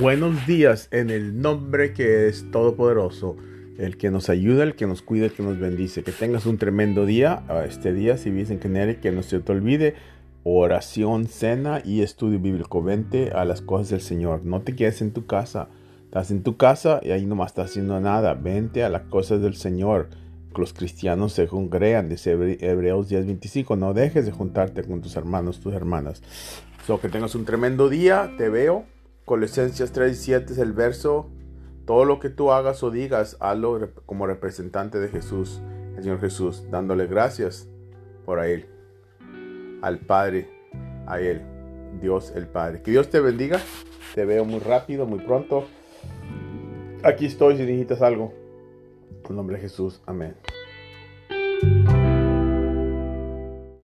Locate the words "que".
1.92-2.26, 3.98-4.10, 4.74-4.88, 5.32-5.44, 6.02-6.10, 8.96-9.12, 27.00-27.08, 32.18-32.30, 42.82-42.90